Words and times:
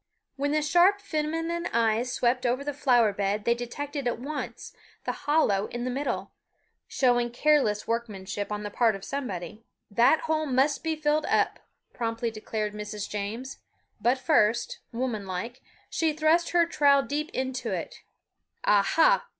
When 0.35 0.49
the 0.51 0.63
sharp 0.63 0.99
feminine 0.99 1.67
eyes 1.71 2.11
swept 2.11 2.43
over 2.43 2.63
the 2.63 2.73
flower 2.73 3.13
bed 3.13 3.45
they 3.45 3.53
detected 3.53 4.07
at 4.07 4.17
once 4.17 4.73
the 5.05 5.11
hollow 5.11 5.67
in 5.67 5.83
the 5.83 5.91
middle, 5.91 6.31
showing 6.87 7.29
careless 7.29 7.87
workmanship 7.87 8.51
on 8.51 8.63
the 8.63 8.71
part 8.71 8.95
of 8.95 9.05
somebody. 9.05 9.63
"That 9.91 10.21
hole 10.21 10.47
must 10.47 10.83
be 10.83 10.95
filled 10.95 11.27
up," 11.27 11.59
promptly 11.93 12.31
declared 12.31 12.73
Mrs. 12.73 13.07
James; 13.07 13.59
but 14.01 14.17
first, 14.17 14.79
woman 14.91 15.27
like, 15.27 15.61
she 15.87 16.13
thrust 16.13 16.49
her 16.49 16.65
trowel 16.65 17.03
deep 17.03 17.29
into 17.29 17.69
it. 17.69 18.01
"Aha! 18.65 19.27